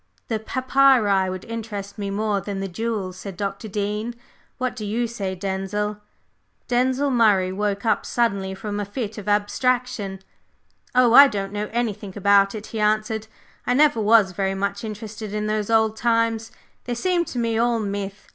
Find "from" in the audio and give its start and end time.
8.55-8.79